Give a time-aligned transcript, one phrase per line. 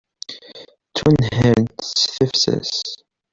[0.89, 2.73] Ttwanhaṛent s tefses.